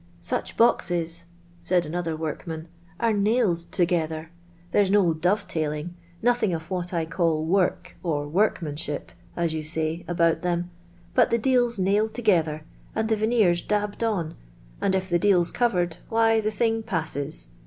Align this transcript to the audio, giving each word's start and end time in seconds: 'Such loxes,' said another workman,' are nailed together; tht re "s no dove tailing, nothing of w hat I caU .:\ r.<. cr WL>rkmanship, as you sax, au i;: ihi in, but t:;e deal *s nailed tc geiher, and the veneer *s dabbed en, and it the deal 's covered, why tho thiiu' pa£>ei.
'Such 0.19 0.57
loxes,' 0.57 1.25
said 1.61 1.85
another 1.85 2.15
workman,' 2.17 2.67
are 2.99 3.13
nailed 3.13 3.71
together; 3.71 4.31
tht 4.71 4.73
re 4.73 4.81
"s 4.81 4.89
no 4.89 5.13
dove 5.13 5.47
tailing, 5.47 5.93
nothing 6.23 6.55
of 6.55 6.63
w 6.69 6.81
hat 6.81 6.91
I 6.91 7.05
caU 7.05 7.45
.:\ 7.05 7.45
r.<. 7.55 7.77
cr 7.83 7.93
WL>rkmanship, 8.03 9.09
as 9.37 9.53
you 9.53 9.61
sax, 9.61 10.01
au 10.09 10.13
i;: 10.13 10.15
ihi 10.33 10.43
in, 10.43 10.71
but 11.13 11.29
t:;e 11.29 11.37
deal 11.37 11.67
*s 11.67 11.77
nailed 11.77 12.15
tc 12.15 12.23
geiher, 12.25 12.61
and 12.95 13.09
the 13.09 13.15
veneer 13.15 13.51
*s 13.51 13.61
dabbed 13.61 14.03
en, 14.03 14.33
and 14.81 14.95
it 14.95 15.03
the 15.03 15.19
deal 15.19 15.43
's 15.45 15.51
covered, 15.51 15.97
why 16.09 16.39
tho 16.39 16.49
thiiu' 16.49 16.81
pa£>ei. 16.83 17.47